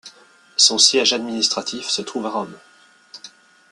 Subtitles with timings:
[0.57, 2.55] Son siège administratif se trouve à Rome.